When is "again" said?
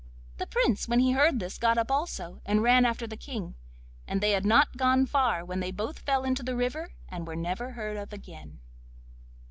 8.11-8.61